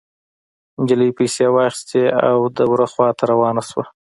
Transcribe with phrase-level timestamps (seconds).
[0.79, 3.85] نجلۍ پيسې واخيستې او د وره خوا ته روانه شوه.